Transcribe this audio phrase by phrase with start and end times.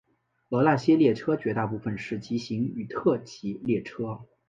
[0.49, 4.25] 而那些列车绝大部分是急行与特急列车。